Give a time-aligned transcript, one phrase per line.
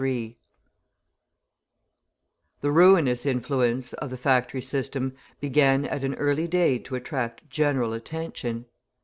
[0.01, 0.35] The
[2.71, 8.65] ruinous influence of the factory system began at an early day to attract general attention.